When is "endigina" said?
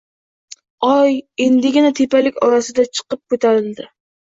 1.49-1.93